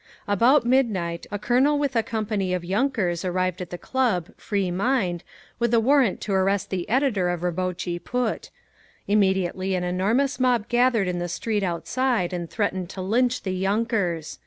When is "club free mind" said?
3.77-5.23